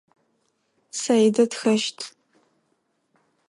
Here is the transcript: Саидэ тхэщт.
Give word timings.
Саидэ 0.99 1.43
тхэщт. 1.51 1.97